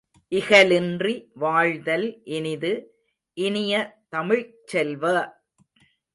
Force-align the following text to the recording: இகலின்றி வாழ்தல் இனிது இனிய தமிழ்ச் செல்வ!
இகலின்றி 0.31 1.13
வாழ்தல் 1.33 2.07
இனிது 2.29 2.71
இனிய 3.37 3.73
தமிழ்ச் 4.09 4.57
செல்வ! 4.65 5.03